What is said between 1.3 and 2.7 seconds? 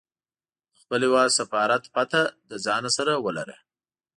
سفارت پته له